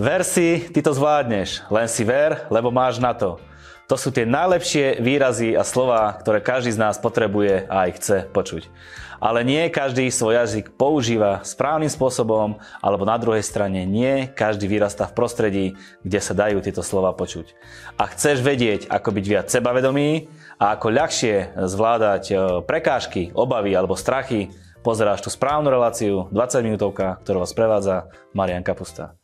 [0.00, 1.68] Ver si, ty to zvládneš.
[1.68, 3.36] Len si ver, lebo máš na to.
[3.84, 8.16] To sú tie najlepšie výrazy a slova, ktoré každý z nás potrebuje a aj chce
[8.32, 8.72] počuť.
[9.20, 15.04] Ale nie každý svoj jazyk používa správnym spôsobom, alebo na druhej strane nie každý vyrastá
[15.04, 15.66] v prostredí,
[16.00, 17.52] kde sa dajú tieto slova počuť.
[18.00, 24.00] A chceš vedieť, ako byť viac sebavedomý a ako ľahšie zvládať e, prekážky, obavy alebo
[24.00, 24.48] strachy,
[24.80, 29.19] pozeráš tú správnu reláciu 20 minútovka, ktorú vás prevádza Marian Kapusta.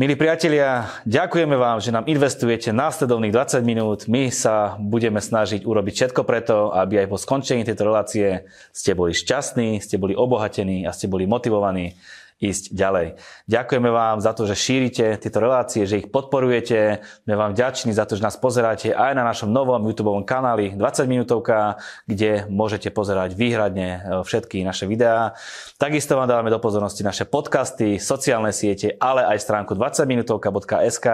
[0.00, 4.08] Milí priatelia, ďakujeme vám, že nám investujete následovných 20 minút.
[4.08, 9.12] My sa budeme snažiť urobiť všetko preto, aby aj po skončení tejto relácie ste boli
[9.12, 12.00] šťastní, ste boli obohatení a ste boli motivovaní
[12.40, 13.20] ísť ďalej.
[13.52, 17.04] Ďakujeme vám za to, že šírite tieto relácie, že ich podporujete.
[17.28, 21.04] Sme vám vďační za to, že nás pozeráte aj na našom novom YouTube kanáli 20
[21.04, 21.76] minútovka,
[22.08, 25.36] kde môžete pozerať výhradne e, všetky naše videá.
[25.76, 31.06] Takisto vám dávame do pozornosti naše podcasty, sociálne siete, ale aj stránku 20minutovka.sk,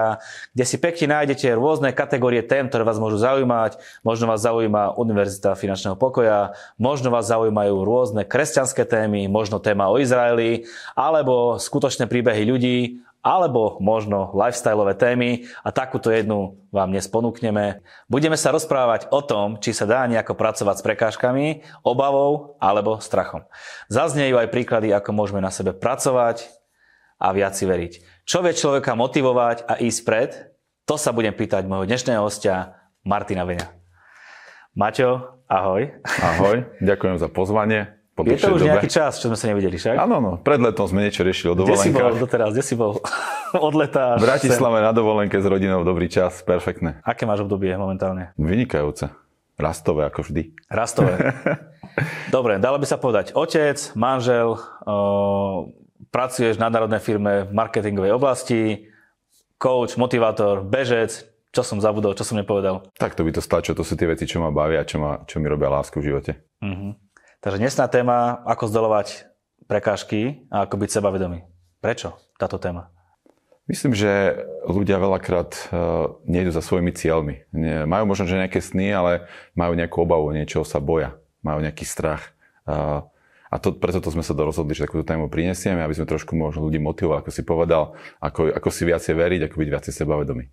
[0.55, 3.79] kde si pekne nájdete rôzne kategórie tém, ktoré vás môžu zaujímať.
[4.07, 9.99] Možno vás zaujíma Univerzita finančného pokoja, možno vás zaujímajú rôzne kresťanské témy, možno téma o
[9.99, 17.11] Izraeli, ale alebo skutočné príbehy ľudí, alebo možno lifestyleové témy a takúto jednu vám dnes
[17.11, 17.83] ponúkneme.
[18.07, 21.47] Budeme sa rozprávať o tom, či sa dá nejako pracovať s prekážkami,
[21.83, 23.43] obavou alebo strachom.
[23.91, 26.47] Zaznejú aj príklady, ako môžeme na sebe pracovať
[27.19, 28.23] a viac si veriť.
[28.29, 30.31] Čo vie človeka motivovať a ísť pred?
[30.87, 33.75] To sa budem pýtať môjho dnešného hostia Martina Veňa.
[34.79, 35.83] Maťo, ahoj.
[36.23, 38.73] Ahoj, ďakujem za pozvanie po Je to už dobe.
[38.73, 40.01] nejaký čas, čo sme sa nevideli, však?
[40.01, 41.85] Áno, no, pred letom sme niečo riešili o dovolenkách.
[41.85, 42.49] Kde si bol doteraz?
[42.57, 42.93] Kde si bol?
[43.69, 44.87] Od leta V Bratislave sem.
[44.89, 47.05] na dovolenke s rodinou, dobrý čas, perfektné.
[47.05, 48.33] Aké máš obdobie momentálne?
[48.41, 49.13] Vynikajúce.
[49.57, 50.53] Rastové, ako vždy.
[50.69, 51.13] Rastové.
[52.35, 55.73] Dobre, dalo by sa povedať otec, manžel, o,
[56.13, 58.85] pracuješ v nadnárodnej firme v marketingovej oblasti,
[59.57, 61.25] coach, motivátor, bežec,
[61.57, 62.85] čo som zabudol, čo som nepovedal?
[63.01, 65.41] Tak to by to stačilo, to sú tie veci, čo ma bavia, čo, ma, čo
[65.41, 66.37] mi robia lásku v živote.
[66.61, 66.93] Uh-huh.
[67.41, 69.29] Takže dnesná téma, ako zdolovať
[69.67, 71.47] prekážky a ako byť sebavedomý.
[71.83, 72.91] Prečo táto téma?
[73.67, 77.51] Myslím, že ľudia veľakrát uh, nejdu za svojimi cieľmi.
[77.91, 79.13] Majú možno že nejaké sny, ale
[79.59, 81.19] majú nejakú obavu, niečoho sa boja.
[81.43, 82.31] Majú nejaký strach.
[83.47, 86.67] A to, preto to sme sa rozhodli, že takúto tému prinesieme, aby sme trošku možno
[86.67, 90.45] ľudí motivovali, ako si povedal, ako, ako si viacej veriť, ako byť viacej sebavedomý.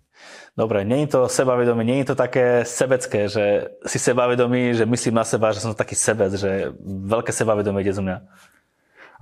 [0.54, 5.18] Dobre, nie je to sebavedomie, nie je to také sebecké, že si sebavedomý, že myslím
[5.18, 8.18] na seba, že som taký sebec, že veľké sebavedomie ide zo mňa.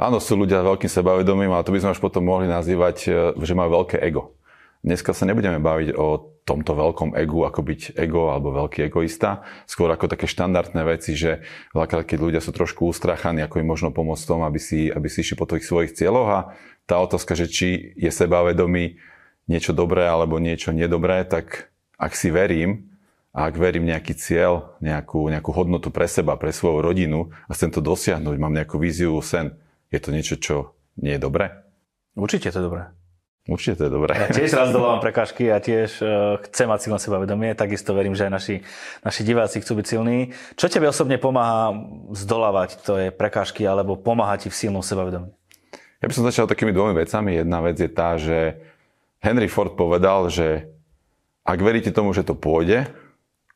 [0.01, 3.53] Áno, sú ľudia veľkým sebavedomím, ale to by sme až potom mohli nazývať, e, že
[3.53, 4.37] majú veľké ego.
[4.83, 9.87] Dneska sa nebudeme baviť o tomto veľkom egu, ako byť ego alebo veľký egoista, skôr
[9.95, 14.27] ako také štandardné veci, že veľakrát, keď ľudia sú trošku ustrachaní, ako im možno pomôcť
[14.27, 16.41] tom, aby si, aby si išli po tých svojich cieľoch a
[16.91, 18.99] tá otázka, že či je sebavedomý
[19.47, 22.91] niečo dobré alebo niečo nedobré, tak ak si verím,
[23.33, 27.73] a ak verím nejaký cieľ, nejakú, nejakú hodnotu pre seba, pre svoju rodinu a chcem
[27.73, 29.57] to dosiahnuť, mám nejakú víziu, sen,
[29.89, 31.65] je to niečo, čo nie je dobré?
[32.13, 32.93] Určite to je dobré.
[33.43, 34.15] Určite to je dobré.
[34.15, 38.31] Ja tiež raz dolávam prekážky a tiež uh, chcem mať silné sebavedomie, takisto verím, že
[38.31, 38.57] aj naši,
[39.03, 40.31] naši diváci chcú byť silní.
[40.55, 41.75] Čo tebe osobne pomáha
[42.15, 45.35] zdolávať to je prekážky alebo pomáha ti v silnom sebavedomí?
[45.99, 47.43] Ja by som začal takými dvomi vecami.
[47.43, 48.63] Jedna vec je tá, že
[49.19, 50.71] Henry Ford povedal, že
[51.43, 52.87] ak veríte tomu, že to pôjde,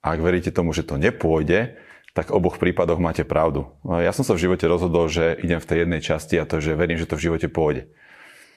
[0.07, 1.75] a ak veríte tomu, že to nepôjde,
[2.15, 3.67] tak v oboch prípadoch máte pravdu.
[3.83, 6.79] Ja som sa v živote rozhodol, že idem v tej jednej časti a to, že
[6.79, 7.91] verím, že to v živote pôjde.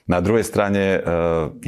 [0.09, 1.00] Na druhej strane, e,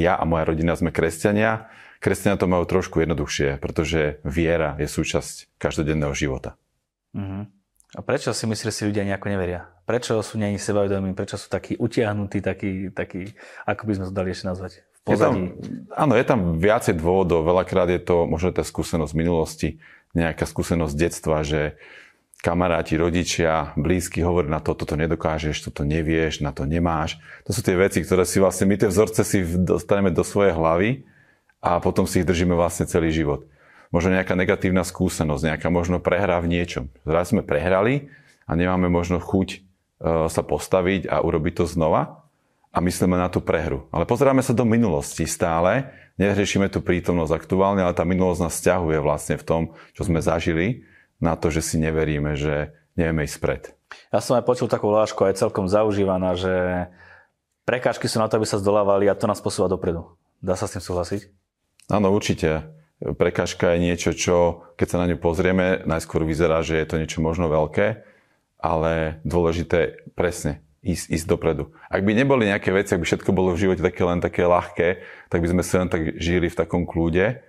[0.01, 1.69] ja a moja rodina sme kresťania.
[2.01, 6.57] Kresťania to majú trošku jednoduchšie, pretože viera je súčasť každodenného života.
[7.13, 7.45] Uh-huh.
[7.93, 9.69] A prečo si myslíš, že si ľudia nejako neveria?
[9.85, 11.13] Prečo sú není sebavedomí?
[11.13, 13.37] Prečo sú takí utiahnutí, takí, takí,
[13.69, 14.71] ako by sme to dali ešte nazvať?
[14.81, 15.41] V pozadí?
[15.45, 17.45] Je tam, áno, je tam viacej dôvodov.
[17.45, 19.77] Veľakrát je to možno tá skúsenosť minulosti,
[20.17, 21.77] nejaká skúsenosť detstva, že
[22.41, 27.21] kamaráti, rodičia, blízky hovorí na to, toto nedokážeš, toto nevieš, na to nemáš.
[27.45, 31.05] To sú tie veci, ktoré si vlastne, my tie vzorce si dostaneme do svojej hlavy
[31.61, 33.45] a potom si ich držíme vlastne celý život.
[33.93, 36.89] Možno nejaká negatívna skúsenosť, nejaká možno prehra v niečom.
[37.05, 38.09] Zraz sme prehrali
[38.49, 39.57] a nemáme možno chuť e,
[40.25, 42.25] sa postaviť a urobiť to znova
[42.73, 43.85] a myslíme na tú prehru.
[43.93, 48.97] Ale pozeráme sa do minulosti stále, neriešime tú prítomnosť aktuálne, ale tá minulosť nás stiahuje
[49.03, 49.61] vlastne v tom,
[49.93, 50.87] čo sme zažili
[51.21, 53.63] na to, že si neveríme, že nevieme ísť pred.
[54.09, 56.87] Ja som aj počul takú lášku, aj celkom zaužívaná, že
[57.63, 60.17] prekážky sú na to, aby sa zdolávali a to nás posúva dopredu.
[60.41, 61.29] Dá sa s tým súhlasiť?
[61.93, 62.73] Áno, určite.
[63.01, 67.21] Prekážka je niečo, čo keď sa na ňu pozrieme, najskôr vyzerá, že je to niečo
[67.21, 68.05] možno veľké,
[68.61, 71.73] ale dôležité presne ísť, ísť dopredu.
[71.89, 75.01] Ak by neboli nejaké veci, ak by všetko bolo v živote také len také ľahké,
[75.29, 77.41] tak by sme sa len tak žili v takom kľude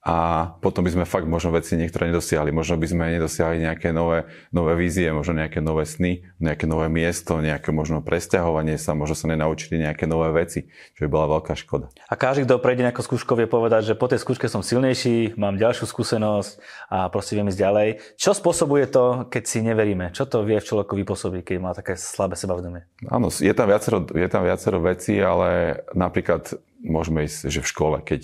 [0.00, 2.48] a potom by sme fakt možno veci niektoré nedosiahli.
[2.56, 7.36] Možno by sme nedosiahli nejaké nové, nové vízie, možno nejaké nové sny, nejaké nové miesto,
[7.36, 11.92] nejaké možno presťahovanie sa, možno sa nenaučili nejaké nové veci, čo by bola veľká škoda.
[12.08, 15.60] A každý, kto prejde nejakou skúškou, vie povedať, že po tej skúške som silnejší, mám
[15.60, 16.52] ďalšiu skúsenosť
[16.88, 17.88] a proste viem ísť ďalej.
[18.16, 20.16] Čo spôsobuje to, keď si neveríme?
[20.16, 22.88] Čo to vie v človeku vypôsobiť, keď má také slabé sebavedomie?
[23.04, 27.96] Áno, je tam viacero, je tam viacero vecí, ale napríklad môžeme ísť, že v škole,
[28.00, 28.22] keď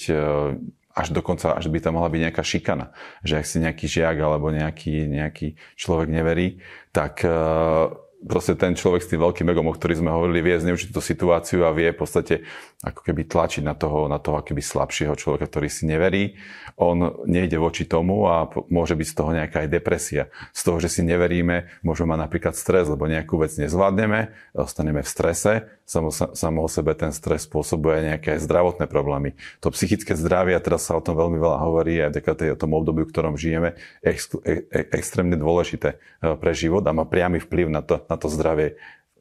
[0.97, 2.97] až dokonca, až by tam mohla byť nejaká šikana.
[3.21, 6.65] Že ak si nejaký žiak alebo nejaký, nejaký človek neverí,
[6.97, 7.93] tak uh,
[8.25, 11.69] proste ten človek s tým veľkým egom, o ktorý sme hovorili, vie zneužiť tú situáciu
[11.69, 12.49] a vie v podstate
[12.81, 16.41] ako keby tlačiť na toho, na toho akoby slabšieho človeka, ktorý si neverí.
[16.81, 16.97] On
[17.29, 20.33] nejde voči tomu a môže byť z toho nejaká aj depresia.
[20.57, 25.09] Z toho, že si neveríme, môžeme mať napríklad stres, lebo nejakú vec nezvládneme, ostaneme v
[25.09, 25.53] strese,
[25.87, 29.39] samo, samo o sebe ten stres spôsobuje nejaké zdravotné problémy.
[29.63, 32.19] To psychické zdravie, a teraz sa o tom veľmi veľa hovorí, aj
[32.53, 36.93] o tom období, v ktorom žijeme, je ex, e, extrémne dôležité e, pre život a
[36.93, 38.77] má priamy vplyv na to, na to zdravie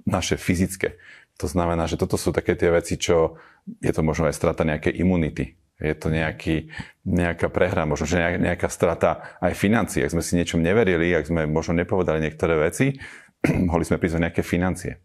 [0.09, 0.97] naše fyzické.
[1.37, 3.37] To znamená, že toto sú také tie veci, čo
[3.79, 5.61] je to možno aj strata nejakej imunity.
[5.75, 6.71] Je to nejaký,
[7.03, 9.99] nejaká prehra, možno že nejaká strata aj financií.
[10.01, 12.95] Ak sme si niečom neverili, ak sme možno nepovedali niektoré veci,
[13.69, 15.04] mohli sme prísť o nejaké financie.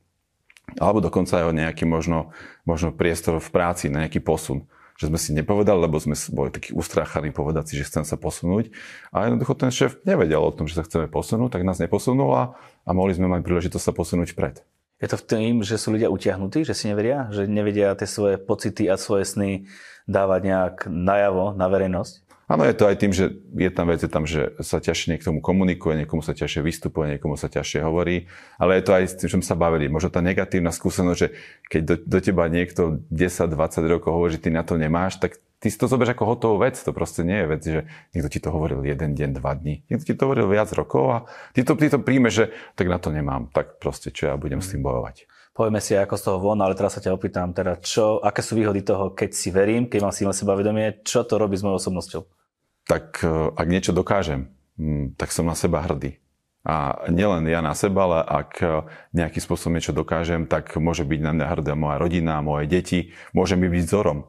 [0.77, 2.31] Alebo dokonca aj o nejaký možno,
[2.63, 4.69] možno priestor v práci, na nejaký posun.
[5.01, 8.69] Že sme si nepovedali, lebo sme boli takí ustráchaní povedať si, že chcem sa posunúť.
[9.11, 12.45] A jednoducho ten šéf nevedel o tom, že sa chceme posunúť, tak nás neposunul a,
[12.85, 14.61] a mohli sme mať príležitosť sa posunúť vpred.
[15.01, 18.37] Je to v tým, že sú ľudia utiahnutí, že si neveria, že nevedia tie svoje
[18.37, 19.51] pocity a svoje sny
[20.05, 22.30] dávať nejak najavo na verejnosť?
[22.51, 25.39] Áno, je to aj tým, že je tam vec, je tam, že sa ťažšie niektomu
[25.39, 28.27] komunikuje, niekomu sa ťažšie vystupuje, niekomu sa ťažšie hovorí,
[28.59, 29.87] ale je to aj s tým, sme sa bavili.
[29.87, 31.29] Možno tá negatívna skúsenosť, že
[31.71, 33.55] keď do, do teba niekto 10-20
[33.87, 36.75] rokov hovorí, že ty na to nemáš, tak ty si to zoberieš ako hotovú vec.
[36.83, 37.81] To proste nie je vec, že
[38.19, 39.87] niekto ti to hovoril jeden deň, dva dní.
[39.87, 41.19] Niekto ti to hovoril viac rokov a
[41.55, 42.45] ty to, ty to príjmeš, že
[42.75, 43.47] tak na to nemám.
[43.55, 45.31] Tak proste, čo ja budem s tým bojovať.
[45.55, 48.59] Povieme si ako z toho von, ale teraz sa ťa opýtam, teda čo, aké sú
[48.59, 52.40] výhody toho, keď si verím, keď mám silné sebavedomie, čo to robí s mojou osobnosťou?
[52.91, 56.19] Tak e, ak niečo dokážem, mm, tak som na seba hrdý.
[56.67, 58.67] A nielen ja na seba, ale ak e,
[59.15, 63.55] nejakým spôsobom niečo dokážem, tak môže byť na mňa hrdá moja rodina, moje deti, môže
[63.55, 64.27] mi byť vzorom.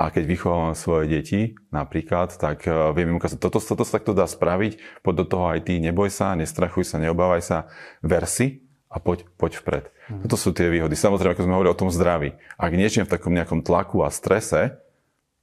[0.00, 4.16] A keď vychovávam svoje deti napríklad, tak uh, viem im ukázať, toto, toto sa takto
[4.16, 7.68] dá spraviť, poď do toho aj ty, neboj sa, nestrachuj sa, neobávaj sa,
[8.00, 9.84] ver si a poď, poď vpred.
[10.08, 10.24] Mm.
[10.24, 10.96] Toto sú tie výhody.
[10.96, 12.32] Samozrejme, ako sme hovorili o tom zdraví.
[12.56, 14.80] Ak niečím v takom nejakom tlaku a strese,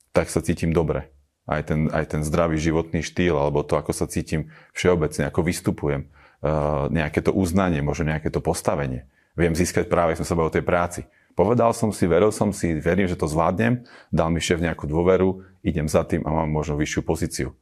[0.09, 1.13] tak sa cítim dobre.
[1.47, 6.11] Aj ten, aj ten zdravý životný štýl, alebo to, ako sa cítim všeobecne, ako vystupujem,
[6.43, 9.07] uh, nejaké to uznanie, možno nejaké to postavenie.
[9.39, 11.07] Viem získať práve, sme sa o tej práci
[11.37, 15.45] Povedal som si, veril som si, verím, že to zvládnem, dal mi šéf nejakú dôveru,
[15.61, 17.53] idem za tým a mám možno vyššiu pozíciu.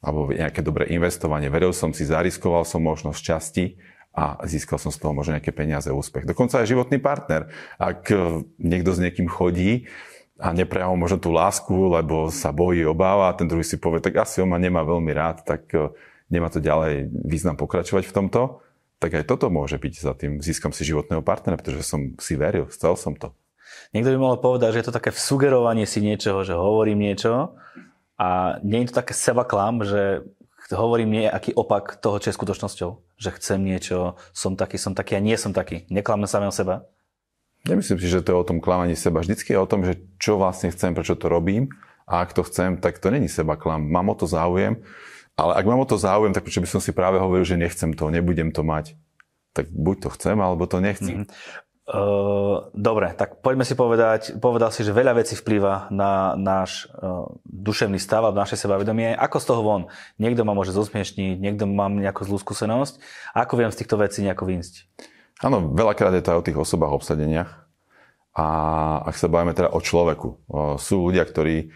[0.00, 1.52] Alebo nejaké dobré investovanie.
[1.52, 3.76] Veril som si, zariskoval som možnosť časti
[4.16, 6.24] a získal som z toho možno nejaké peniaze, úspech.
[6.24, 7.52] Dokonca aj životný partner.
[7.76, 9.84] Ak e, niekto s niekým chodí
[10.42, 14.18] a neprejavil možno tú lásku, lebo sa bojí, obáva a ten druhý si povie, tak
[14.18, 15.94] asi on ma nemá veľmi rád, tak e,
[16.26, 18.62] nemá to ďalej význam pokračovať v tomto
[19.02, 22.70] tak aj toto môže byť za tým, získam si životného partnera, pretože som si veril,
[22.70, 23.34] chcel som to.
[23.90, 27.58] Niekto by mohol povedať, že je to také sugerovanie si niečoho, že hovorím niečo
[28.14, 30.22] a nie je to také seba klam, že
[30.70, 32.90] hovorím nejaký opak toho, čo je skutočnosťou.
[33.18, 35.84] Že chcem niečo, som taký, som taký a nie som taký.
[35.90, 36.86] Neklamem samého seba.
[37.62, 39.22] Nemyslím si, že to je o tom klamaní seba.
[39.22, 41.70] Vždycky je o tom, že čo vlastne chcem, prečo to robím
[42.10, 43.86] a ak to chcem, tak to není seba klam.
[43.86, 44.82] Mám o to záujem
[45.32, 47.96] ale ak mám o to záujem, tak prečo by som si práve hovoril, že nechcem
[47.96, 49.00] to, nebudem to mať.
[49.56, 51.24] Tak buď to chcem, alebo to nechcem.
[51.24, 51.60] Mm-hmm.
[52.72, 57.98] Dobre, tak poďme si povedať, povedal si, že veľa vecí vplýva na náš uh, duševný
[57.98, 59.12] stav a naše sebavedomie.
[59.12, 59.82] Ako z toho von?
[60.16, 63.02] Niekto ma môže zosmiešniť, niekto mám nejakú zlú skúsenosť.
[63.34, 64.74] Ako viem z týchto vecí nejako vynsť?
[65.42, 67.50] Áno, veľakrát je to aj o tých osobách, obsadeniach.
[68.32, 68.46] A
[69.04, 70.28] ak sa bavíme teda o človeku,
[70.80, 71.68] sú ľudia, ktorí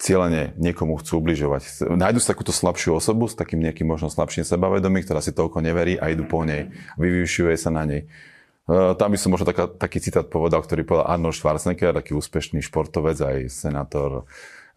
[0.00, 1.92] cieľene niekomu chcú ubližovať.
[1.92, 6.00] Nájdu si takúto slabšiu osobu s takým nejakým možno slabším sebavedomím, ktorá si toľko neverí
[6.00, 6.72] a idú po nej.
[6.96, 8.08] Vyvyšuje sa na nej.
[8.64, 12.64] E, tam by som možno taká, taký citát povedal, ktorý povedal Arnold Schwarzenegger, taký úspešný
[12.64, 14.24] športovec, aj senátor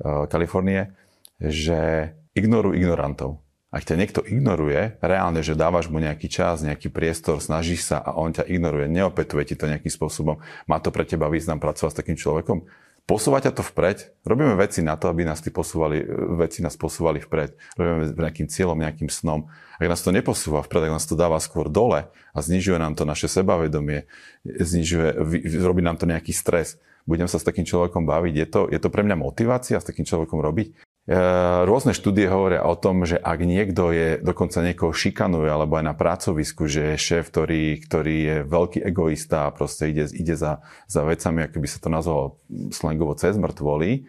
[0.04, 0.92] e, Kalifornie,
[1.40, 3.43] že ignoruj ignorantov.
[3.74, 8.14] Ak ťa niekto ignoruje, reálne, že dávaš mu nejaký čas, nejaký priestor, snažíš sa a
[8.14, 10.38] on ťa ignoruje, neopetuje ti to nejakým spôsobom,
[10.70, 12.70] má to pre teba význam pracovať s takým človekom?
[13.04, 14.16] Posúva ťa to vpred.
[14.24, 16.06] Robíme veci na to, aby nás tí posúvali,
[16.40, 17.52] veci nás posúvali vpred.
[17.76, 19.52] Robíme nejakým cieľom, nejakým snom.
[19.76, 23.04] Ak nás to neposúva vpred, ak nás to dáva skôr dole a znižuje nám to
[23.04, 24.08] naše sebavedomie,
[24.46, 25.20] znižuje,
[25.66, 28.34] robí nám to nejaký stres, budem sa s takým človekom baviť.
[28.38, 30.93] Je to, je to pre mňa motivácia s takým človekom robiť?
[31.04, 31.20] E,
[31.68, 35.96] rôzne štúdie hovoria o tom, že ak niekto je, dokonca niekoho šikanuje, alebo aj na
[35.96, 41.04] pracovisku, že je šéf, ktorý, ktorý je veľký egoista a proste ide, ide za, za
[41.04, 42.40] vecami, ako by sa to nazvalo
[42.72, 44.08] slangovo cez mŕtvoly,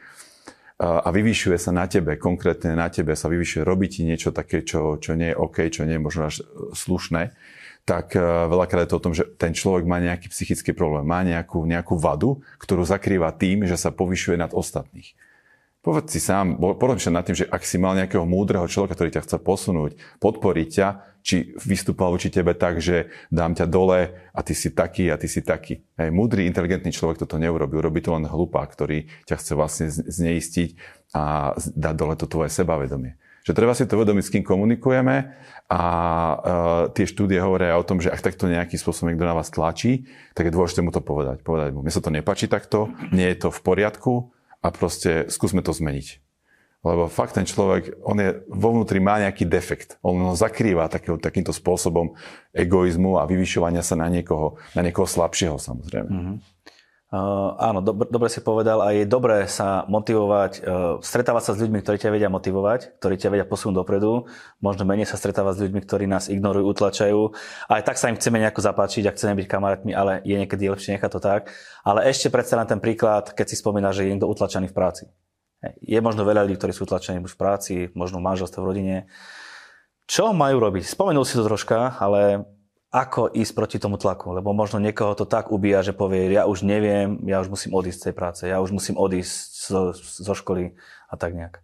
[0.74, 4.98] a vyvyšuje sa na tebe, konkrétne na tebe sa vyvyšuje, robí ti niečo také, čo,
[4.98, 6.42] čo nie je OK, čo nie je možno až
[6.74, 7.30] slušné,
[7.86, 11.62] tak veľakrát je to o tom, že ten človek má nejaký psychický problém, má nejakú,
[11.62, 15.14] nejakú vadu, ktorú zakrýva tým, že sa povyšuje nad ostatných.
[15.84, 19.24] Povedz si sám, porozmýšľaj nad tým, že ak si mal nejakého múdreho človeka, ktorý ťa
[19.28, 20.88] chce posunúť, podporiť ťa,
[21.20, 25.28] či vystúpal voči tebe tak, že dám ťa dole a ty si taký a ty
[25.28, 25.84] si taký.
[26.00, 27.76] Hej, múdry, inteligentný človek toto neurobi.
[27.76, 30.68] Urobí to len hlupák, ktorý ťa chce vlastne zneistiť
[31.12, 33.20] a dať dole to tvoje sebavedomie.
[33.44, 35.16] Že treba si to vedomiť, s kým komunikujeme
[35.68, 36.36] a uh,
[36.96, 40.48] tie štúdie hovoria o tom, že ak takto nejakým spôsobom niekto na vás tlačí, tak
[40.48, 41.44] je dôležité mu to povedať.
[41.44, 44.32] Povedať mu, mne sa to nepáči takto, nie je to v poriadku,
[44.64, 46.24] a proste skúsme to zmeniť.
[46.84, 49.96] Lebo fakt ten človek, on je vo vnútri má nejaký defekt.
[50.04, 52.12] On ho zakrýva taký, takýmto spôsobom
[52.52, 56.12] egoizmu a vyvyšovania sa na niekoho, na niekoho slabšieho samozrejme.
[56.12, 56.36] Mm-hmm.
[57.14, 61.62] Uh, áno, dob- dobre si povedal a je dobré sa motivovať, uh, stretávať sa s
[61.62, 64.26] ľuďmi, ktorí ťa vedia motivovať, ktorí ťa vedia posunúť dopredu,
[64.58, 67.30] možno menej sa stretávať s ľuďmi, ktorí nás ignorujú, utlačajú.
[67.70, 70.98] Aj tak sa im chceme nejako zapáčiť a chceme byť kamarátmi, ale je niekedy lepšie
[70.98, 71.54] nechať to tak.
[71.86, 75.06] Ale ešte predsa na ten príklad, keď si spomína, že je niekto utlačený v práci.
[75.86, 78.96] Je možno veľa ľudí, ktorí sú utlačení už v práci, možno v manželstve, v rodine.
[80.10, 80.82] Čo majú robiť?
[80.82, 82.42] Spomenul si to troška, ale
[82.94, 86.62] ako ísť proti tomu tlaku, lebo možno niekoho to tak ubíja, že povie, ja už
[86.62, 89.34] neviem, ja už musím odísť z tej práce, ja už musím odísť
[89.66, 90.78] zo, zo školy
[91.10, 91.58] a tak nejak.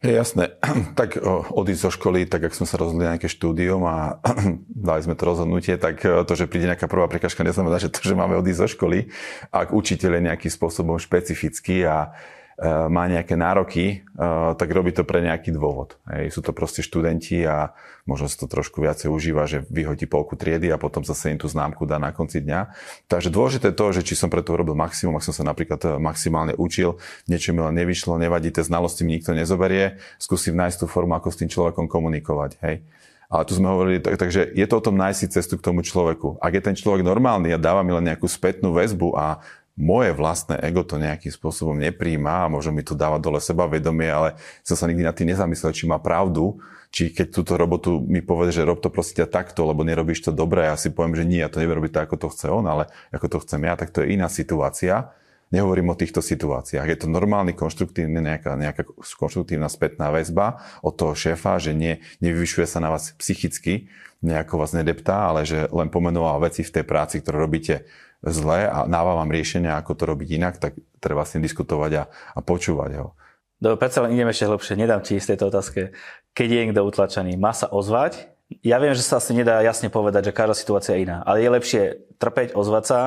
[0.00, 0.56] Je jasné.
[0.96, 1.20] Tak
[1.52, 4.24] odísť zo školy, tak ak sme sa rozhodli na nejaké štúdium a
[4.88, 8.16] dali sme to rozhodnutie, tak to, že príde nejaká prvá prekažka, neznamená, že to, že
[8.16, 9.12] máme odísť zo školy.
[9.52, 15.02] Ak učiteľ je nejakým spôsobom špecifický a E, má nejaké nároky, e, tak robí to
[15.02, 15.98] pre nejaký dôvod.
[16.06, 16.38] Hej.
[16.38, 17.74] Sú to proste študenti a
[18.06, 21.50] možno sa to trošku viacej užíva, že vyhodí polku triedy a potom zase im tú
[21.50, 22.70] známku dá na konci dňa.
[23.10, 25.88] Takže dôležité je to, že či som preto robil maximum, ak som sa napríklad e,
[25.98, 30.86] maximálne učil, niečo mi len nevyšlo, nevadí, tie znalosti mi nikto nezoberie, skúsim nájsť tú
[30.86, 32.62] formu, ako s tým človekom komunikovať.
[32.62, 32.86] Hej.
[33.34, 36.38] Ale tu sme hovorili, tak, takže je to o tom nájsť cestu k tomu človeku.
[36.38, 39.42] Ak je ten človek normálny a dáva mi len nejakú spätnú väzbu a
[39.74, 44.06] moje vlastné ego to nejakým spôsobom nepríjma a možno mi to dáva dole seba vedomie,
[44.06, 46.62] ale som sa nikdy nad tým nezamyslel, či má pravdu,
[46.94, 50.70] či keď túto robotu mi povie, že rob to proste takto, lebo nerobíš to dobre,
[50.70, 52.86] ja si poviem, že nie, ja to neviem robiť tak, ako to chce on, ale
[53.10, 55.10] ako to chcem ja, tak to je iná situácia.
[55.50, 56.86] Nehovorím o týchto situáciách.
[56.88, 58.82] Je to normálny, konštruktívny, nejaká, nejaká
[59.18, 63.90] konštruktívna spätná väzba od toho šéfa, že nie, nevyvyšuje sa na vás psychicky,
[64.24, 67.86] nejako vás nedeptá, ale že len pomenoval veci v tej práci, ktoré robíte
[68.30, 72.04] zle a dáva vám riešenia, ako to robiť inak, tak treba s ním diskutovať a,
[72.08, 73.12] a počúvať ho.
[73.60, 75.96] Dobre, predsa len ideme ešte hlbšie, nedám ti z tejto otázke.
[76.36, 78.32] Keď je niekto utlačený, má sa ozvať?
[78.60, 81.48] Ja viem, že sa asi nedá jasne povedať, že každá situácia je iná, ale je
[81.48, 81.82] lepšie
[82.20, 83.00] trpeť, ozvať sa,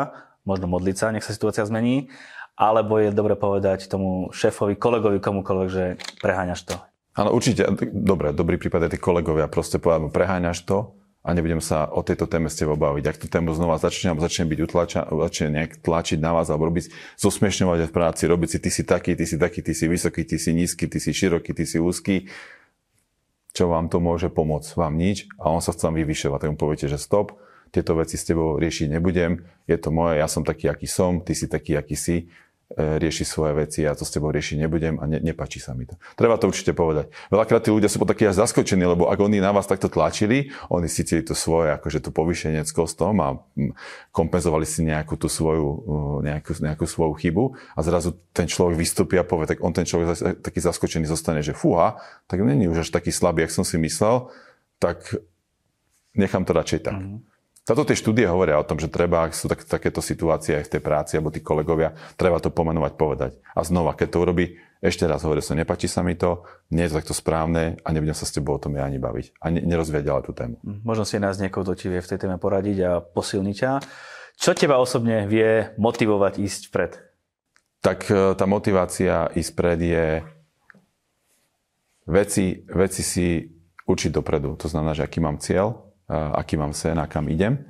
[0.47, 2.09] možno modliť sa, nech sa situácia zmení,
[2.57, 5.83] alebo je dobre povedať tomu šéfovi, kolegovi, komukoľvek, že
[6.23, 6.75] preháňaš to.
[7.17, 7.65] Áno, určite.
[7.89, 9.49] Dobre, dobrý prípad je tí kolegovia.
[9.49, 10.97] Proste povedať preháňaš to,
[11.27, 13.03] a nebudem sa o tejto téme s tebou baviť.
[13.03, 16.71] Ak tú tému znova začne, alebo začne byť utlača, začne nejak tlačiť na vás, alebo
[16.71, 16.87] robiť,
[17.19, 20.39] zosmiešňovať v práci, robiť si, ty si taký, ty si taký, ty si vysoký, ty
[20.39, 22.31] si nízky, ty si široký, ty si úzky,
[23.51, 24.79] čo vám to môže pomôcť?
[24.79, 26.47] Vám nič a on sa chce vyvyšovať.
[26.47, 27.35] Tak mu poviete, že stop,
[27.75, 31.35] tieto veci s tebou riešiť nebudem, je to moje, ja som taký, aký som, ty
[31.35, 32.31] si taký, aký si,
[32.75, 35.95] rieši svoje veci a to s tebou riešiť nebudem a ne, nepačí sa mi to.
[36.19, 37.07] Treba to určite povedať.
[37.31, 40.91] Veľakrát tí ľudia sú takí až zaskočení, lebo ak oni na vás takto tlačili, oni
[40.91, 43.39] cítili to svoje, akože to povýšenie s kostom a
[44.11, 45.87] kompenzovali si nejakú tú svoju,
[46.27, 50.43] nejakú, nejakú svoju chybu a zrazu ten človek vystúpi a povie, tak on ten človek
[50.43, 54.27] taký zaskočený zostane, že fúha, tak není už až taký slabý, jak som si myslel,
[54.83, 55.15] tak
[56.19, 56.99] nechám to radšej tak.
[56.99, 57.19] Mm-hmm.
[57.67, 60.71] Táto tie štúdie hovoria o tom, že treba, ak sú tak, takéto situácie aj v
[60.71, 63.31] tej práci, alebo tí kolegovia, treba to pomenovať, povedať.
[63.51, 64.45] A znova, keď to urobí,
[64.79, 68.15] ešte raz hovorí sa, nepačí sa mi to, nie je to takto správne a nebudem
[68.15, 69.35] sa s tebou o tom ja ani baviť.
[69.43, 70.55] A ne, nerozvíjať ďalej tú tému.
[70.63, 73.71] Hm, možno si nás niekoho, kto ti vie v tej téme poradiť a posilniť ťa.
[74.39, 76.91] Čo teba osobne vie motivovať ísť vpred?
[77.83, 80.05] Tak e, tá motivácia ísť vpred je
[82.07, 83.27] veci, veci si
[83.83, 84.55] učiť dopredu.
[84.55, 87.67] To znamená, že aký mám cieľ, aký mám sen a kam idem.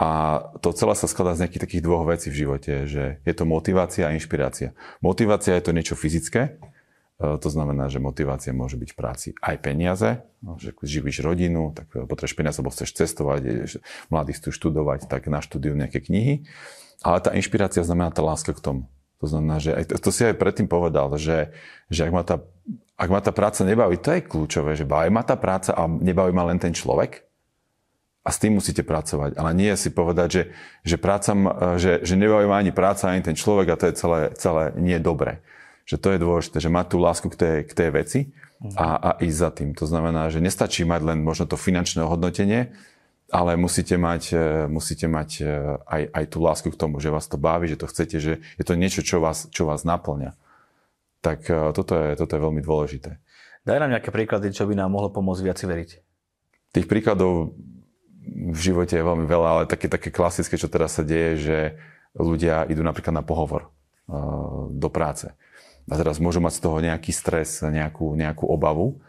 [0.00, 3.44] A to celé sa skladá z nejakých takých dvoch vecí v živote, že je to
[3.44, 4.72] motivácia a inšpirácia.
[5.04, 6.56] Motivácia je to niečo fyzické,
[7.20, 11.76] e, to znamená, že motivácia môže byť v práci aj peniaze, no, že živíš rodinu,
[11.76, 13.40] tak potrebuješ peniaze, alebo chceš cestovať,
[14.08, 16.48] mladí chcú študovať, tak na štúdiu nejaké knihy.
[17.04, 18.82] Ale tá inšpirácia znamená tá láska k tomu.
[19.20, 21.52] To znamená, že aj, to si aj predtým povedal, že,
[21.92, 22.40] že ak, ma tá,
[22.96, 26.32] ak ma tá práca nebaví, to je kľúčové, že baví ma tá práca a nebaví
[26.32, 27.28] ma len ten človek,
[28.20, 29.40] a s tým musíte pracovať.
[29.40, 30.42] Ale nie si povedať, že,
[30.84, 31.32] že, práca,
[31.80, 35.40] že, že nebaví ani práca, ani ten človek a to je celé, celé nie dobre.
[35.88, 38.20] Že to je dôležité, že mať tú lásku k tej, k tej veci
[38.76, 39.70] a, a ísť za tým.
[39.72, 42.76] To znamená, že nestačí mať len možno to finančné hodnotenie,
[43.32, 45.44] ale musíte mať, e, musíte mať e,
[45.86, 48.64] aj, aj tú lásku k tomu, že vás to baví, že to chcete, že je
[48.66, 50.34] to niečo, čo vás, čo vás naplňa.
[51.24, 53.16] Tak e, toto je, toto je veľmi dôležité.
[53.64, 55.90] Daj nám nejaké príklady, čo by nám mohlo pomôcť viac veriť.
[56.74, 57.54] Tých príkladov
[58.30, 61.58] v živote je veľmi veľa, ale také, také klasické, čo teraz sa deje, že
[62.14, 65.30] ľudia idú napríklad na pohovor uh, do práce.
[65.90, 69.02] A teraz môžu mať z toho nejaký stres, nejakú, nejakú obavu,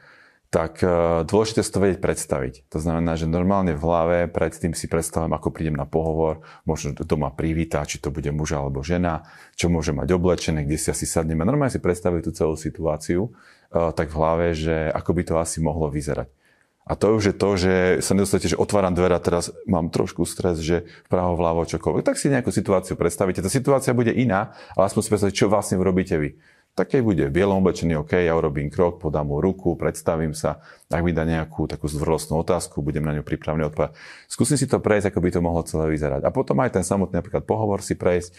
[0.51, 2.53] tak uh, dôležité si to vedieť predstaviť.
[2.73, 7.29] To znamená, že normálne v hlave predtým si predstavím, ako prídem na pohovor, možno doma
[7.31, 9.23] privítať, či to bude muž alebo žena,
[9.55, 11.45] čo môže mať oblečené, kde si asi sadneme.
[11.45, 15.63] Normálne si predstaviť tú celú situáciu, uh, tak v hlave, že ako by to asi
[15.63, 16.40] mohlo vyzerať.
[16.81, 20.25] A to už je to, že sa nedostanete, že otváram dvere a teraz mám trošku
[20.25, 22.01] stres, že vpravo, vľavo, čokoľvek.
[22.01, 23.45] Tak si nejakú situáciu predstavíte.
[23.45, 26.41] Tá situácia bude iná, ale aspoň si predstavíte, čo vlastne urobíte vy.
[26.71, 30.63] Tak keď bude v bielom oblečený, OK, ja urobím krok, podám mu ruku, predstavím sa,
[30.87, 33.99] ak mi dá nejakú takú zdvorlostnú otázku, budem na ňu pripravený odpovedať.
[34.31, 36.23] Skúsim si to prejsť, ako by to mohlo celé vyzerať.
[36.23, 38.31] A potom aj ten samotný napríklad pohovor si prejsť,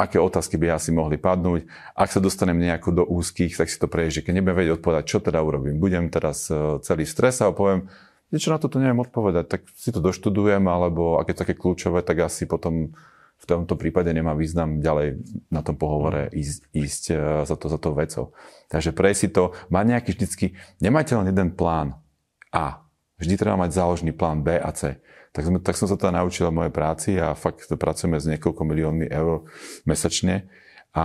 [0.00, 1.68] aké otázky by asi mohli padnúť.
[1.92, 5.04] Ak sa dostanem nejako do úzkých, tak si to prejde, že keď nebudem vedieť odpovedať,
[5.04, 5.76] čo teda urobím.
[5.76, 7.92] Budem teraz e, celý stres a poviem,
[8.32, 12.00] že čo na toto neviem odpovedať, tak si to doštudujem, alebo ak je také kľúčové,
[12.00, 12.96] tak asi potom
[13.40, 17.14] v tomto prípade nemá význam ďalej na tom pohovore ísť, ísť e,
[17.44, 18.24] za to, za to vecou.
[18.72, 22.00] Takže prej si to, má nejaký vždycky, nemajte len jeden plán
[22.48, 22.88] A.
[23.20, 24.96] Vždy treba mať záložný plán B a C.
[25.30, 28.62] Tak, sme, tak som sa to naučil v mojej práci a fakt pracujeme s niekoľko
[28.66, 29.46] miliónmi eur
[29.86, 30.50] mesačne
[30.90, 31.04] a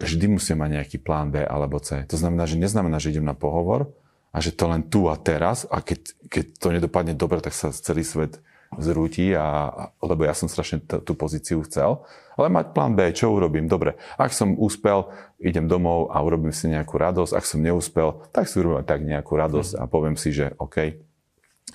[0.00, 2.08] vždy musím mať nejaký plán B alebo C.
[2.08, 3.92] To znamená, že neznamená, že idem na pohovor
[4.32, 7.68] a že to len tu a teraz a keď, keď to nedopadne dobre, tak sa
[7.68, 8.40] celý svet
[8.78, 12.06] zrúti, a, lebo ja som strašne t- tú pozíciu chcel.
[12.38, 13.66] Ale mať plán B, čo urobím?
[13.66, 15.10] Dobre, ak som úspel,
[15.42, 17.34] idem domov a urobím si nejakú radosť.
[17.34, 20.96] Ak som neúspel, tak si urobím tak nejakú radosť a poviem si, že OK,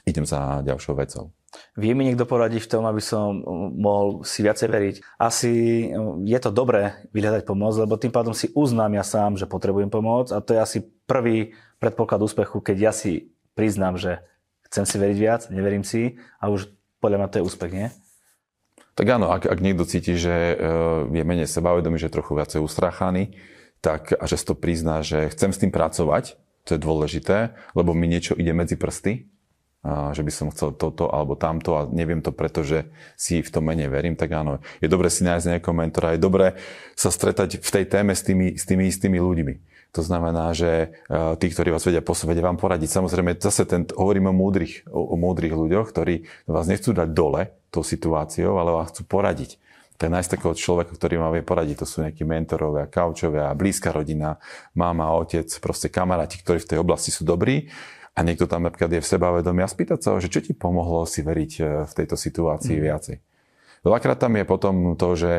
[0.07, 1.35] idem za ďalšou vecou.
[1.75, 3.43] Vie mi niekto poradiť v tom, aby som
[3.75, 4.95] mohol si viacej veriť?
[5.19, 5.53] Asi
[6.23, 10.31] je to dobré vyhľadať pomoc, lebo tým pádom si uznám ja sám, že potrebujem pomoc
[10.31, 14.23] a to je asi prvý predpoklad úspechu, keď ja si priznám, že
[14.71, 17.87] chcem si veriť viac, neverím si a už podľa mňa to je úspech, nie?
[18.95, 20.55] Tak áno, ak, ak niekto cíti, že e,
[21.11, 23.35] je menej sebavedomý, že je trochu viacej ustráchaný,
[23.83, 27.91] tak a že si to prizná, že chcem s tým pracovať, to je dôležité, lebo
[27.91, 29.27] mi niečo ide medzi prsty,
[29.85, 33.69] že by som chcel toto alebo tamto a neviem to preto, že si v tom
[33.69, 36.57] menej verím, tak áno, je dobre si nájsť nejakého mentora, je dobre
[36.97, 39.53] sa stretať v tej téme s tými, s tými istými ľuďmi.
[39.95, 42.99] To znamená, že e, tí, ktorí vás vedia posúvať, vám poradiť.
[42.99, 47.55] Samozrejme, zase ten, hovorím o múdrych, o, o múdrych ľuďoch, ktorí vás nechcú dať dole
[47.71, 49.55] tou situáciou, ale vás chcú poradiť.
[49.95, 54.35] Ten nájsť takého človeka, ktorý vám vie poradiť, to sú nejakí mentorovia, kaučovia, blízka rodina,
[54.75, 57.71] mama, otec, proste kamaráti, ktorí v tej oblasti sú dobrí
[58.15, 61.19] a niekto tam napríklad je v sebavedomí a spýtať sa, že čo ti pomohlo si
[61.19, 62.83] veriť e, v tejto situácii mm.
[62.87, 63.17] viacej.
[63.83, 65.31] Veľakrát tam je potom to, že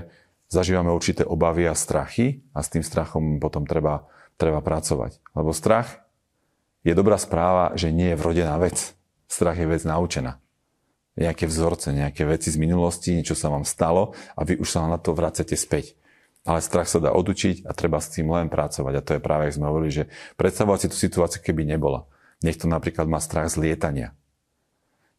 [0.52, 5.18] zažívame určité obavy a strachy a s tým strachom potom treba, treba pracovať.
[5.32, 6.04] Lebo strach
[6.86, 8.94] je dobrá správa, že nie je vrodená vec.
[9.26, 10.38] Strach je vec naučená.
[11.16, 15.00] Nejaké vzorce, nejaké veci z minulosti, niečo sa vám stalo a vy už sa na
[15.00, 15.96] to vracate späť.
[16.46, 18.94] Ale strach sa dá odučiť a treba s tým len pracovať.
[18.94, 20.04] A to je práve, ako sme hovorili, že
[20.38, 22.06] predstavovať si tú situáciu, keby nebola.
[22.44, 24.12] Niekto napríklad má strach z lietania.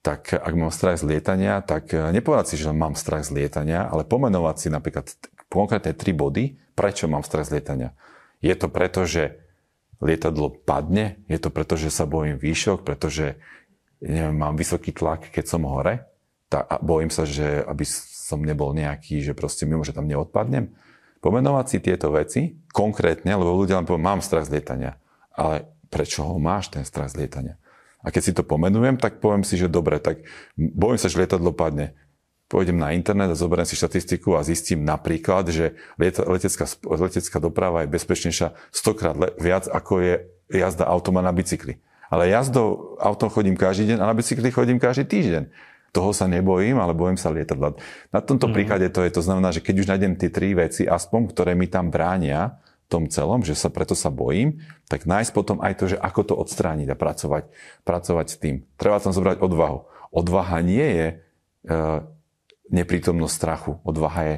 [0.06, 3.90] Tak ak mám strach z lietania, tak eh, nepovedať si, že mám strach z lietania,
[3.90, 5.10] ale pomenovať si napríklad
[5.48, 7.98] konkrétne tri body, prečo mám strach z lietania.
[8.44, 9.42] Je to preto, že
[9.98, 11.26] lietadlo padne?
[11.26, 12.86] Je to preto, že sa bojím výšok?
[12.86, 13.42] Pretože
[14.02, 16.06] neviem, mám vysoký tlak, keď som hore?
[16.48, 20.72] Tá, a bojím sa, že aby som nebol nejaký, že proste mimo, že tam neodpadnem?
[21.20, 25.02] Pomenovať si tieto veci konkrétne, lebo ľudia len povedia, mám strach z lietania.
[25.34, 27.56] Ale prečo ho máš, ten z lietania.
[28.06, 30.24] A keď si to pomenujem, tak poviem si, že dobre, tak
[30.56, 31.98] bojím sa, že lietadlo padne.
[32.48, 37.92] Pôjdem na internet a zoberiem si štatistiku a zistím napríklad, že letecká, letecká doprava je
[37.92, 40.14] bezpečnejšia stokrát viac, ako je
[40.48, 41.84] jazda autom na bicykli.
[42.08, 45.44] Ale jazdou autom chodím každý deň a na bicykli chodím každý týždeň.
[45.92, 47.76] toho sa nebojím, ale bojím sa lietadla.
[48.14, 48.54] Na tomto mm.
[48.54, 51.68] príklade to je, to znamená, že keď už nájdem tie tri veci, aspoň, ktoré mi
[51.68, 55.98] tam bránia, tom celom, že sa preto sa bojím, tak nájsť potom aj to, že
[56.00, 57.44] ako to odstrániť a pracovať,
[57.84, 58.56] pracovať s tým.
[58.80, 59.84] Treba tam zobrať odvahu.
[60.16, 61.16] Odvaha nie je e,
[62.72, 63.72] neprítomnosť strachu.
[63.84, 64.36] Odvaha je,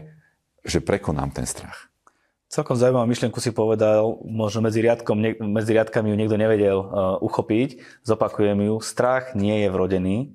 [0.66, 1.90] že prekonám ten strach.
[2.50, 5.22] Celkom zaujímavú myšlienku si povedal, možno medzi, riadkom,
[5.54, 6.90] medzi riadkami ju niekto nevedel uh,
[7.22, 7.78] uchopiť.
[8.02, 8.82] Zopakujem ju.
[8.82, 10.34] Strach nie je vrodený.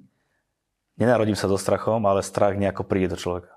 [0.94, 3.53] Nenarodím sa so strachom, ale strach nejako príde do človeka.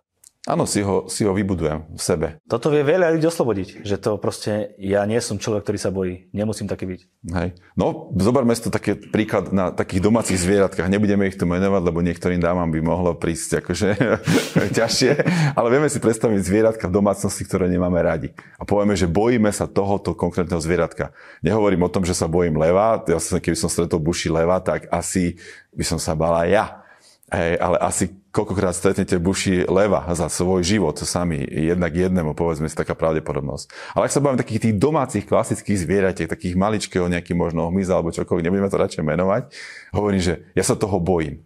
[0.47, 2.27] Áno, si ho, si ho vybudujem v sebe.
[2.47, 6.31] Toto vie veľa ľudí oslobodiť, že to proste, ja nie som človek, ktorý sa bojí,
[6.31, 7.01] nemusím taký byť.
[7.35, 7.59] Hej.
[7.75, 11.99] No, zoberme si to také príklad na takých domácich zvieratkách, nebudeme ich tu menovať, lebo
[11.99, 13.89] niektorým dámam by mohlo prísť akože
[14.79, 15.11] ťažšie,
[15.51, 18.31] ale vieme si predstaviť zvieratka v domácnosti, ktoré nemáme radi.
[18.55, 21.11] A povieme, že bojíme sa tohoto konkrétneho zvieratka.
[21.43, 24.87] Nehovorím o tom, že sa bojím leva, ja som, keby som stretol buši leva, tak
[24.95, 25.35] asi
[25.75, 26.86] by som sa bala ja
[27.27, 32.77] Hej, ale asi koľkokrát stretnete buši leva za svoj život sami, jednak jednému, povedzme si
[32.79, 33.67] taká pravdepodobnosť.
[33.91, 38.15] Ale ak sa bavím takých tých domácich klasických zvieratiek, takých maličkého, nejaký možno hmyz alebo
[38.15, 39.43] čokoľvek, nebudeme to radšej menovať,
[39.91, 41.43] hovorím, že ja sa toho bojím.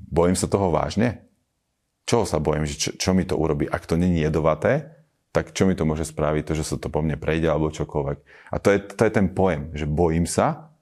[0.00, 1.20] Bojím sa toho vážne?
[2.08, 2.64] Čoho sa bojím?
[2.64, 3.68] Že čo, čo mi to urobí?
[3.68, 5.04] Ak to není jedovaté,
[5.36, 6.48] tak čo mi to môže spraviť?
[6.48, 8.18] To, že sa to po mne prejde alebo čokoľvek.
[8.48, 10.72] A to je, to je ten pojem, že bojím sa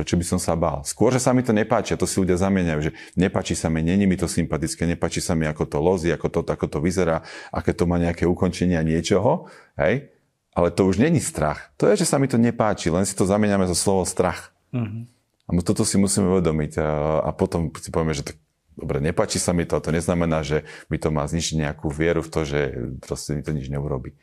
[0.00, 0.80] Prečo by som sa bál?
[0.80, 3.84] Skôr, že sa mi to nepáči, a to si ľudia zamieňajú, že nepáči sa mi,
[3.84, 7.20] není mi to sympatické, nepáči sa mi, ako to lozí, ako to, ako to vyzerá,
[7.52, 10.08] aké to má nejaké ukončenia niečoho, hej?
[10.56, 11.68] Ale to už není strach.
[11.76, 14.56] To je, že sa mi to nepáči, len si to zamieňame za slovo strach.
[14.72, 15.04] Mm-hmm.
[15.46, 18.32] A toto si musíme uvedomiť a, a potom si povieme, že to,
[18.80, 22.24] dobre, nepáči sa mi to, a to neznamená, že mi to má zničiť nejakú vieru
[22.24, 22.60] v to, že
[23.04, 24.16] proste mi to nič neurobi.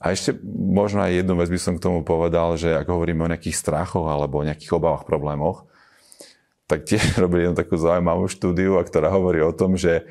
[0.00, 3.30] A ešte možno aj jednu vec by som k tomu povedal, že ak hovoríme o
[3.30, 5.68] nejakých strachoch alebo o nejakých obavách, problémoch,
[6.64, 10.08] tak tiež robili jednu takú zaujímavú štúdiu, ktorá hovorí o tom, že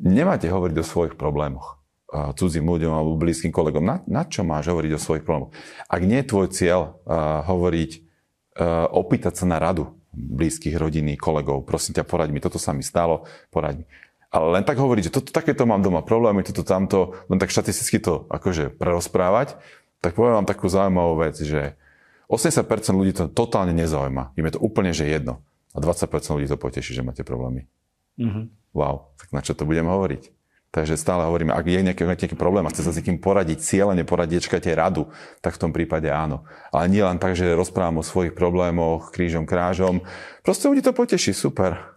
[0.00, 3.82] nemáte hovoriť o svojich problémoch cudzím ľuďom alebo blízkym kolegom.
[3.82, 5.52] Na, na čo máš hovoriť o svojich problémoch?
[5.90, 11.66] Ak nie je tvoj cieľ uh, hovoriť, uh, opýtať sa na radu blízkych rodiny, kolegov,
[11.66, 13.86] prosím ťa, poraď mi, toto sa mi stalo, poraď mi.
[14.34, 18.02] Ale len tak hovoriť, že toto, takéto mám doma problémy, toto tamto, len tak štatisticky
[18.02, 19.54] to akože prerozprávať,
[20.02, 21.78] tak poviem vám takú zaujímavú vec, že
[22.26, 22.66] 80%
[22.98, 24.34] ľudí to totálne nezaujíma.
[24.34, 25.38] Im je to úplne, že jedno.
[25.70, 27.70] A 20% ľudí to poteší, že máte problémy.
[28.18, 28.74] Mm-hmm.
[28.74, 30.34] Wow, tak na čo to budem hovoriť?
[30.74, 34.02] Takže stále hovoríme, ak je nejaký, nejaký problém a chce sa s niekým poradiť, cieľene
[34.02, 35.06] poradiť, čakajte radu,
[35.38, 36.42] tak v tom prípade áno.
[36.74, 40.02] Ale nie len tak, že rozprávam o svojich problémoch krížom, krážom.
[40.42, 41.93] Proste ľudí to poteší, super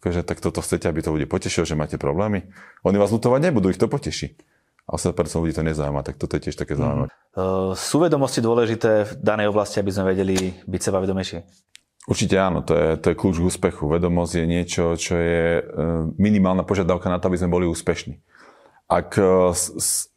[0.00, 2.48] akože, tak toto chcete, aby to ľudí potešilo, že máte problémy.
[2.88, 4.34] Oni vás lutovať nebudú, ich to poteší.
[4.88, 5.12] A 80%
[5.44, 7.12] ľudí to nezaujíma, tak toto je tiež také zaujímavé.
[7.12, 7.14] Mm.
[7.36, 11.44] Uh, sú vedomosti dôležité v danej oblasti, aby sme vedeli byť seba vedomejší?
[12.08, 13.84] Určite áno, to je, to je kľúč k úspechu.
[13.86, 15.62] Vedomosť je niečo, čo je
[16.16, 18.18] minimálna požiadavka na to, aby sme boli úspešní
[18.90, 19.54] ak e,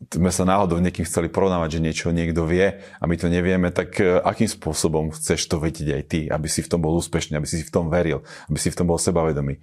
[0.09, 4.01] sme sa náhodou niekým chceli porovnávať, že niečo niekto vie a my to nevieme, tak
[4.01, 7.45] e, akým spôsobom chceš to vedieť aj ty, aby si v tom bol úspešný, aby
[7.45, 9.61] si v tom veril, aby si v tom bol sebavedomý.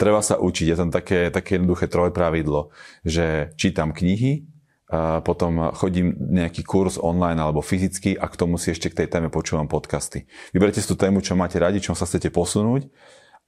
[0.00, 2.72] Treba sa učiť, je tam také, také jednoduché trojpravidlo,
[3.04, 4.44] že čítam knihy,
[5.24, 9.32] potom chodím nejaký kurz online alebo fyzicky a k tomu si ešte k tej téme
[9.32, 10.28] počúvam podcasty.
[10.52, 12.92] Vyberte si tú tému, čo máte radi, čom sa chcete posunúť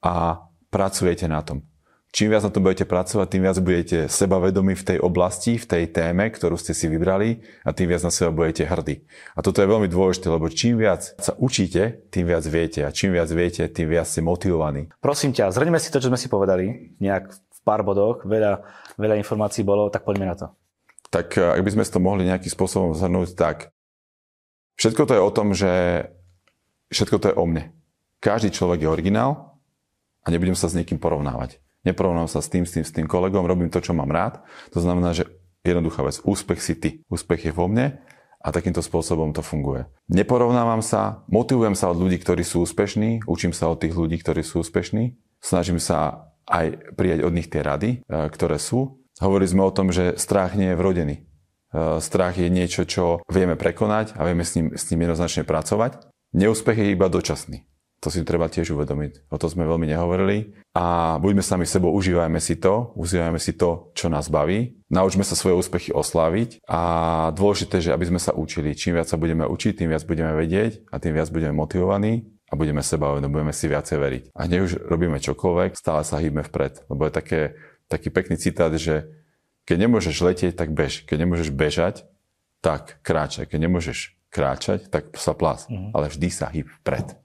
[0.00, 0.40] a
[0.72, 1.67] pracujete na tom.
[2.08, 5.84] Čím viac na tom budete pracovať, tým viac budete sebavedomí v tej oblasti, v tej
[5.92, 9.04] téme, ktorú ste si vybrali a tým viac na seba budete hrdí.
[9.36, 13.12] A toto je veľmi dôležité, lebo čím viac sa učíte, tým viac viete a čím
[13.12, 14.88] viac viete, tým viac ste motivovaní.
[15.04, 18.64] Prosím ťa, zhrňme si to, čo sme si povedali, nejak v pár bodoch, veľa,
[18.96, 20.46] veľa informácií bolo, tak poďme na to.
[21.12, 23.68] Tak ak by sme to mohli nejakým spôsobom zhrnúť, tak
[24.80, 25.70] všetko to je o tom, že
[26.88, 27.68] všetko to je o mne.
[28.24, 29.60] Každý človek je originál
[30.24, 31.60] a nebudem sa s niekým porovnávať.
[31.86, 34.42] Neporovnám sa s tým, s tým, s tým kolegom, robím to, čo mám rád.
[34.74, 35.30] To znamená, že
[35.62, 36.90] jednoduchá vec, úspech si ty.
[37.06, 37.98] Úspech je vo mne
[38.38, 39.86] a takýmto spôsobom to funguje.
[40.10, 44.46] Neporovnávam sa, motivujem sa od ľudí, ktorí sú úspešní, učím sa od tých ľudí, ktorí
[44.46, 49.04] sú úspešní, snažím sa aj prijať od nich tie rady, e, ktoré sú.
[49.20, 51.16] Hovorili sme o tom, že strach nie je vrodený.
[51.18, 51.22] E,
[52.00, 56.08] strach je niečo, čo vieme prekonať a vieme s ním, s ním jednoznačne pracovať.
[56.32, 57.67] Neúspech je iba dočasný.
[57.98, 59.26] To si treba tiež uvedomiť.
[59.26, 60.54] O to sme veľmi nehovorili.
[60.70, 64.78] A buďme sami sebou, užívajme si to, užívajme si to, čo nás baví.
[64.86, 66.80] Naučme sa svoje úspechy osláviť a
[67.34, 68.78] dôležité, že aby sme sa učili.
[68.78, 72.54] Čím viac sa budeme učiť, tým viac budeme vedieť a tým viac budeme motivovaní a
[72.54, 74.22] budeme seba budeme si viacej veriť.
[74.32, 76.86] A nech už robíme čokoľvek, stále sa hýbme vpred.
[76.86, 77.40] Lebo je také,
[77.90, 79.10] taký pekný citát, že
[79.68, 81.04] keď nemôžeš letieť, tak bež.
[81.04, 82.08] Keď nemôžeš bežať,
[82.64, 83.50] tak kráčaj.
[83.50, 85.68] Keď nemôžeš kráčať, tak sa plás.
[85.68, 85.92] Mm.
[85.92, 87.20] Ale vždy sa hýb vpred.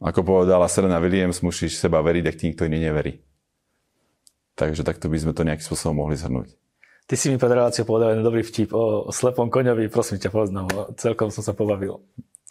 [0.00, 3.20] Ako povedala Serena Williams, musíš seba veriť, ak ti nikto iný neverí.
[4.56, 6.56] Takže takto by sme to nejakým spôsobom mohli zhrnúť.
[7.04, 10.66] Ty si mi pred reláciou povedal jeden dobrý vtip o, slepom koňovi, prosím ťa poznám,
[10.96, 12.00] celkom som sa pobavil.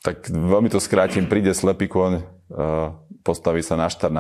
[0.06, 2.24] Tak veľmi to skrátim, príde slepý koň,
[3.24, 4.16] postaví sa na štart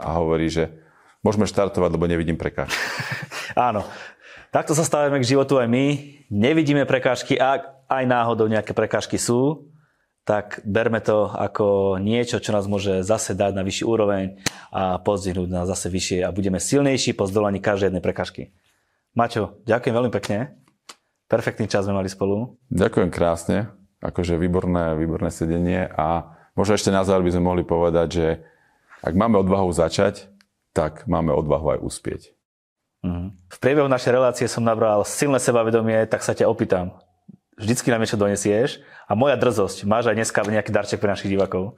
[0.00, 0.74] a hovorí, že
[1.22, 2.74] môžeme štartovať, lebo nevidím prekážky.
[3.70, 3.86] Áno,
[4.50, 5.86] takto sa stavíme k životu aj my.
[6.30, 9.69] Nevidíme prekážky, ak aj náhodou nejaké prekážky sú,
[10.30, 14.38] tak berme to ako niečo, čo nás môže zase dať na vyšší úroveň
[14.70, 18.54] a pozdvihnúť nás zase vyššie a budeme silnejší po zdolaní každej jednej prekažky.
[19.18, 20.54] Maťo, ďakujem veľmi pekne.
[21.26, 22.54] Perfektný čas sme mali spolu.
[22.70, 23.74] Ďakujem krásne.
[23.98, 28.26] Akože výborné, výborné sedenie a možno ešte na záver by sme mohli povedať, že
[29.02, 30.30] ak máme odvahu začať,
[30.70, 32.22] tak máme odvahu aj uspieť.
[33.02, 33.50] Mhm.
[33.50, 36.94] V priebehu našej relácie som nabral silné sebavedomie, tak sa ťa opýtam
[37.60, 41.74] vždycky nám niečo donesieš a moja drzosť, máš aj dneska nejaký darček pre našich divákov?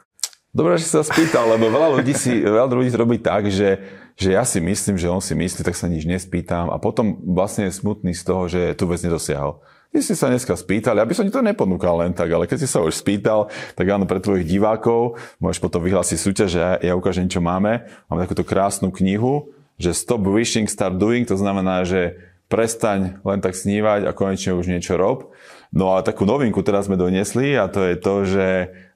[0.52, 3.80] Dobre, že sa spýtal, lebo veľa ľudí, si, veľa ľudí robí tak, že,
[4.20, 7.72] že ja si myslím, že on si myslí, tak sa nič nespýtam a potom vlastne
[7.72, 9.64] je smutný z toho, že tu vec nedosiahol.
[9.92, 12.64] Ty si sa dneska spýtal, ja by som ti to neponúkal len tak, ale keď
[12.64, 16.72] si sa už spýtal, tak áno, pre tvojich divákov môžeš potom vyhlásiť súťaž, že ja,
[16.80, 17.88] ja ukážem, čo máme.
[18.12, 19.48] Máme takúto krásnu knihu,
[19.80, 22.16] že Stop Wishing, Start Doing, to znamená, že
[22.52, 25.32] prestaň len tak snívať a konečne už niečo rob.
[25.72, 28.46] No a takú novinku teraz sme doniesli a to je to, že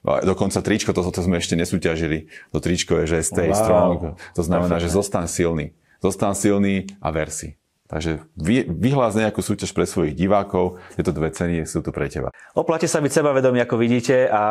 [0.05, 2.29] dokonca tričko, to, to sme ešte nesúťažili.
[2.53, 3.57] To tričko je, že stay wow.
[3.57, 3.97] strong.
[4.37, 5.73] To znamená, že zostan silný.
[6.05, 7.57] Zostan silný a versi.
[7.87, 12.35] Takže vy, vyhlás nejakú súťaž pre svojich divákov, tieto dve ceny sú tu pre teba.
[12.51, 14.43] Oplate sa byť sebavedomí, ako vidíte, a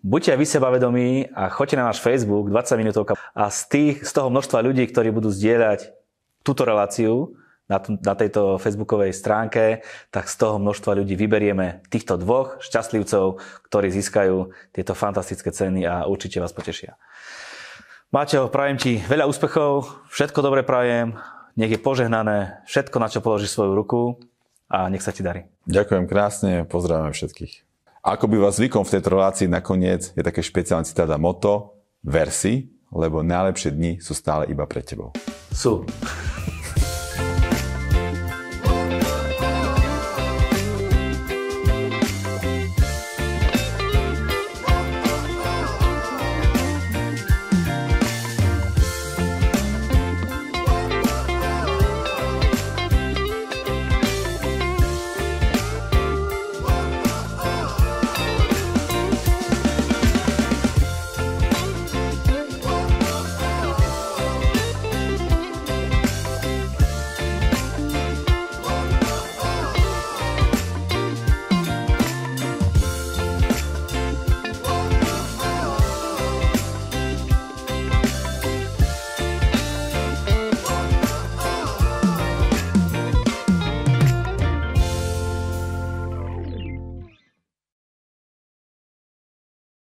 [0.00, 4.10] buďte aj vy sebavedomí a choďte na náš Facebook 20 minútovka a z, tých, z
[4.16, 5.92] toho množstva ľudí, ktorí budú zdieľať
[6.40, 7.36] túto reláciu,
[7.70, 13.38] na, na tejto facebookovej stránke, tak z toho množstva ľudí vyberieme týchto dvoch šťastlivcov,
[13.70, 16.98] ktorí získajú tieto fantastické ceny a určite vás potešia.
[18.10, 21.14] Maťo, prajem ti veľa úspechov, všetko dobre prajem,
[21.54, 24.18] nech je požehnané všetko, na čo položíš svoju ruku
[24.66, 25.46] a nech sa ti darí.
[25.70, 27.62] Ďakujem krásne, pozdravím všetkých.
[28.02, 33.22] Ako by vás zvykom v tejto relácii nakoniec je také špeciálne citáda moto, versi, lebo
[33.22, 35.14] najlepšie dni sú stále iba pred tebou.
[35.54, 35.86] Sú.